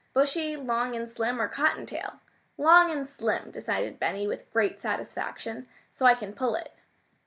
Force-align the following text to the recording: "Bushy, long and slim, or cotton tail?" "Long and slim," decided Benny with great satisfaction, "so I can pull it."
"Bushy, 0.15 0.55
long 0.57 0.95
and 0.95 1.07
slim, 1.07 1.39
or 1.39 1.47
cotton 1.47 1.85
tail?" 1.85 2.21
"Long 2.57 2.89
and 2.91 3.07
slim," 3.07 3.51
decided 3.51 3.99
Benny 3.99 4.25
with 4.25 4.51
great 4.51 4.79
satisfaction, 4.79 5.67
"so 5.93 6.07
I 6.07 6.15
can 6.15 6.33
pull 6.33 6.55
it." 6.55 6.73